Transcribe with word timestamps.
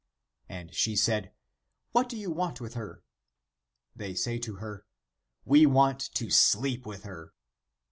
And 0.49 0.73
she 0.73 0.95
said:' 0.95 1.31
What 1.91 2.09
do 2.09 2.17
you 2.17 2.31
want 2.31 2.59
with 2.59 2.73
her?' 2.73 3.03
They 3.95 4.15
say 4.15 4.39
to 4.39 4.55
her:' 4.55 4.83
We 5.53 5.67
want 5.67 5.99
to 6.15 6.31
sleep 6.31 6.87
with 6.87 7.03
her.' 7.03 7.35